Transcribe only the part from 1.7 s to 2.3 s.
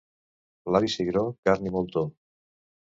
i moltó.